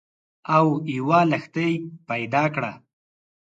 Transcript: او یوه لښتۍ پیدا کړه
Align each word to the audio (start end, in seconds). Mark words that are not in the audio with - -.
او 0.55 0.65
یوه 0.97 1.19
لښتۍ 1.31 1.73
پیدا 2.09 2.43
کړه 2.55 2.71